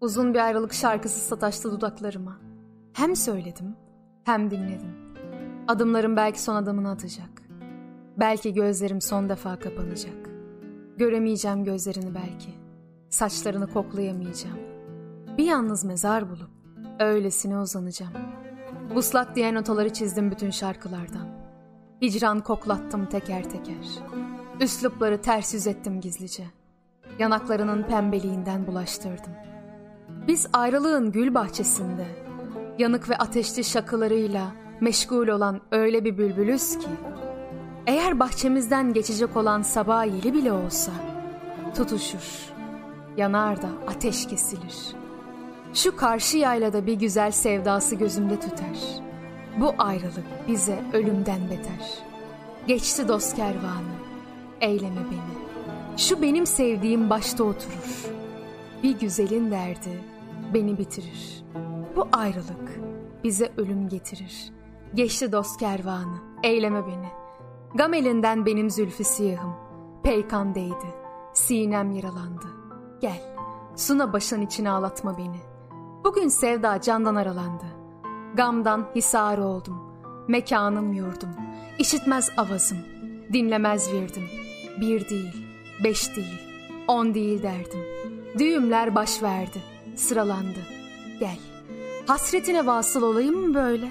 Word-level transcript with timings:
Uzun 0.00 0.34
bir 0.34 0.38
ayrılık 0.38 0.72
şarkısı 0.72 1.20
sataştı 1.20 1.72
dudaklarıma. 1.72 2.38
Hem 2.92 3.16
söyledim 3.16 3.76
hem 4.24 4.50
dinledim. 4.50 4.96
Adımlarım 5.68 6.16
belki 6.16 6.42
son 6.42 6.54
adımını 6.54 6.90
atacak. 6.90 7.42
Belki 8.16 8.54
gözlerim 8.54 9.00
son 9.00 9.28
defa 9.28 9.58
kapanacak. 9.58 10.30
Göremeyeceğim 10.96 11.64
gözlerini 11.64 12.14
belki. 12.14 12.54
Saçlarını 13.10 13.72
koklayamayacağım. 13.72 14.58
Bir 15.38 15.44
yalnız 15.44 15.84
mezar 15.84 16.30
bulup 16.30 16.50
öylesine 17.00 17.58
uzanacağım. 17.58 18.12
Buslat 18.94 19.36
diye 19.36 19.54
notaları 19.54 19.92
çizdim 19.92 20.30
bütün 20.30 20.50
şarkılardan. 20.50 21.28
Hicran 22.02 22.40
koklattım 22.40 23.06
teker 23.06 23.50
teker. 23.50 23.86
Üslupları 24.60 25.22
ters 25.22 25.54
yüz 25.54 25.66
ettim 25.66 26.00
gizlice. 26.00 26.44
Yanaklarının 27.18 27.82
pembeliğinden 27.82 28.66
bulaştırdım. 28.66 29.32
Biz 30.28 30.46
ayrılığın 30.52 31.12
gül 31.12 31.34
bahçesinde, 31.34 32.06
yanık 32.78 33.08
ve 33.08 33.16
ateşli 33.16 33.64
şakılarıyla 33.64 34.52
meşgul 34.80 35.28
olan 35.28 35.60
öyle 35.70 36.04
bir 36.04 36.18
bülbülüz 36.18 36.78
ki, 36.78 36.88
eğer 37.86 38.20
bahçemizden 38.20 38.92
geçecek 38.92 39.36
olan 39.36 39.62
sabah 39.62 40.06
yeli 40.06 40.34
bile 40.34 40.52
olsa, 40.52 40.92
tutuşur, 41.76 42.52
yanar 43.16 43.62
da 43.62 43.68
ateş 43.86 44.26
kesilir. 44.26 44.76
Şu 45.74 45.96
karşı 45.96 46.38
yaylada 46.38 46.86
bir 46.86 46.94
güzel 46.94 47.30
sevdası 47.30 47.94
gözümde 47.94 48.40
tüter. 48.40 49.02
Bu 49.60 49.74
ayrılık 49.78 50.48
bize 50.48 50.78
ölümden 50.92 51.50
beter. 51.50 51.98
Geçti 52.66 53.08
dost 53.08 53.36
kervanı, 53.36 53.96
eyleme 54.60 55.00
beni. 55.10 55.98
Şu 55.98 56.22
benim 56.22 56.46
sevdiğim 56.46 57.10
başta 57.10 57.44
oturur. 57.44 58.06
Bir 58.82 58.98
güzelin 58.98 59.50
derdi 59.50 60.15
beni 60.54 60.78
bitirir. 60.78 61.44
Bu 61.96 62.08
ayrılık 62.12 62.80
bize 63.24 63.52
ölüm 63.56 63.88
getirir. 63.88 64.52
Geçti 64.94 65.32
dost 65.32 65.60
kervanı, 65.60 66.16
eyleme 66.42 66.86
beni. 66.86 67.08
Gam 67.74 67.94
elinden 67.94 68.46
benim 68.46 68.70
zülfü 68.70 69.04
siyahım. 69.04 69.54
Peykan 70.02 70.54
değdi, 70.54 70.94
sinem 71.32 71.92
yaralandı. 71.92 72.46
Gel, 73.00 73.36
suna 73.76 74.12
başın 74.12 74.42
içine 74.42 74.70
ağlatma 74.70 75.18
beni. 75.18 75.40
Bugün 76.04 76.28
sevda 76.28 76.80
candan 76.80 77.14
aralandı. 77.14 77.64
Gamdan 78.34 78.86
hisar 78.94 79.38
oldum. 79.38 79.82
Mekanım 80.28 80.92
yurdum. 80.92 81.28
İşitmez 81.78 82.30
avazım. 82.36 82.78
Dinlemez 83.32 83.92
virdim. 83.92 84.24
Bir 84.80 85.08
değil, 85.08 85.46
beş 85.84 86.16
değil, 86.16 86.40
on 86.88 87.14
değil 87.14 87.42
derdim. 87.42 87.80
Düğümler 88.38 88.94
baş 88.94 89.22
verdi, 89.22 89.62
sıralandı. 89.96 90.58
Gel, 91.20 91.38
hasretine 92.06 92.66
vasıl 92.66 93.02
olayım 93.02 93.36
mı 93.36 93.54
böyle? 93.54 93.88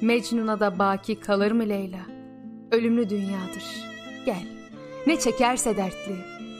Mecnun'a 0.00 0.60
da 0.60 0.78
baki 0.78 1.20
kalır 1.20 1.52
mı 1.52 1.68
Leyla? 1.68 2.00
Ölümlü 2.72 3.10
dünyadır. 3.10 3.64
Gel, 4.26 4.46
ne 5.06 5.18
çekerse 5.18 5.76
dertli, 5.76 6.16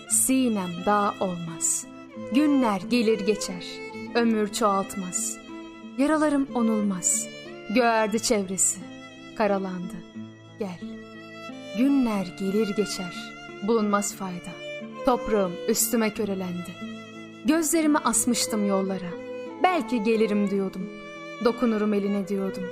sinem 0.09 0.71
daha 0.87 1.15
olmaz. 1.21 1.87
Günler 2.33 2.81
gelir 2.91 3.21
geçer, 3.21 3.65
ömür 4.15 4.53
çoğaltmaz. 4.53 5.37
Yaralarım 5.99 6.49
onulmaz, 6.55 7.29
göğerdi 7.75 8.23
çevresi, 8.23 8.81
karalandı. 9.37 9.95
Gel, 10.59 10.81
günler 11.79 12.27
gelir 12.39 12.77
geçer, 12.77 13.33
bulunmaz 13.67 14.15
fayda. 14.15 14.51
Toprağım 15.05 15.53
üstüme 15.69 16.15
körelendi. 16.15 16.75
Gözlerimi 17.45 17.99
asmıştım 17.99 18.67
yollara. 18.67 19.11
Belki 19.63 20.03
gelirim 20.03 20.51
diyordum. 20.51 20.91
Dokunurum 21.45 21.95
eline 21.95 22.29
diyordum. 22.29 22.63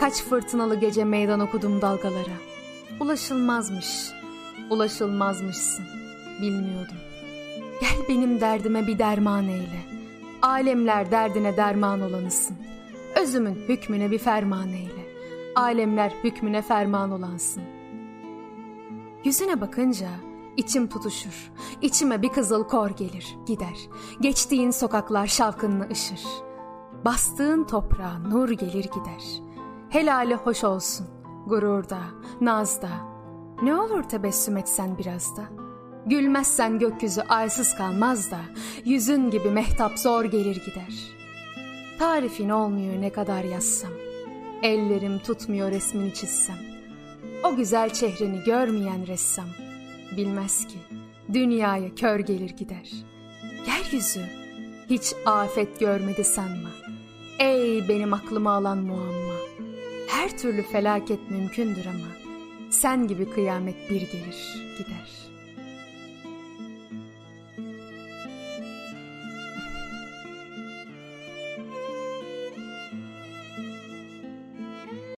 Kaç 0.00 0.22
fırtınalı 0.22 0.80
gece 0.80 1.04
meydan 1.04 1.40
okudum 1.40 1.80
dalgalara. 1.80 2.36
Ulaşılmazmış, 3.00 4.10
ulaşılmazmışsın. 4.70 5.84
Bilmiyordum. 6.42 6.96
Gel 7.80 8.08
benim 8.08 8.40
derdime 8.40 8.86
bir 8.86 8.98
derman 8.98 9.48
eyle. 9.48 9.80
Alemler 10.42 11.10
derdine 11.10 11.56
derman 11.56 12.00
olanısın. 12.00 12.56
Özümün 13.22 13.54
hükmüne 13.68 14.10
bir 14.10 14.18
ferman 14.18 14.68
eyle. 14.68 15.10
Alemler 15.54 16.12
hükmüne 16.24 16.62
ferman 16.62 17.10
olansın. 17.10 17.62
Yüzüne 19.24 19.60
bakınca 19.60 20.08
içim 20.56 20.88
tutuşur. 20.88 21.52
İçime 21.82 22.22
bir 22.22 22.28
kızıl 22.28 22.64
kor 22.64 22.90
gelir, 22.90 23.36
gider. 23.46 23.78
Geçtiğin 24.20 24.70
sokaklar 24.70 25.26
şavkınlı 25.26 25.88
ışır. 25.90 26.20
Bastığın 27.04 27.64
toprağa 27.64 28.18
nur 28.18 28.48
gelir 28.50 28.84
gider. 28.84 29.42
Helali 29.88 30.34
hoş 30.34 30.64
olsun, 30.64 31.06
gururda, 31.46 32.00
nazda. 32.40 32.90
Ne 33.62 33.74
olur 33.74 34.02
tebessüm 34.02 34.56
etsen 34.56 34.98
biraz 34.98 35.36
da. 35.36 35.42
Gülmezsen 36.06 36.78
gökyüzü 36.78 37.20
aysız 37.20 37.74
kalmaz 37.74 38.30
da, 38.30 38.40
yüzün 38.84 39.30
gibi 39.30 39.50
mehtap 39.50 39.98
zor 39.98 40.24
gelir 40.24 40.64
gider. 40.64 40.94
Tarifin 41.98 42.48
olmuyor 42.48 43.00
ne 43.00 43.12
kadar 43.12 43.44
yazsam, 43.44 43.90
ellerim 44.62 45.18
tutmuyor 45.18 45.70
resmini 45.70 46.14
çizsem. 46.14 46.56
O 47.44 47.56
güzel 47.56 47.90
çehreni 47.92 48.44
görmeyen 48.44 49.06
ressam, 49.06 49.48
bilmez 50.16 50.66
ki 50.66 50.78
dünyaya 51.32 51.94
kör 51.94 52.18
gelir 52.18 52.50
gider. 52.50 52.90
Yeryüzü 53.66 54.24
hiç 54.90 55.12
afet 55.26 55.80
görmedi 55.80 56.24
sanma. 56.24 56.70
Ey 57.38 57.88
benim 57.88 58.12
aklıma 58.12 58.52
alan 58.52 58.78
muamma. 58.78 59.34
Her 60.08 60.38
türlü 60.38 60.62
felaket 60.62 61.30
mümkündür 61.30 61.86
ama 61.86 62.36
sen 62.70 63.08
gibi 63.08 63.30
kıyamet 63.30 63.90
bir 63.90 64.00
gelir 64.00 64.76
gider.'' 64.78 65.29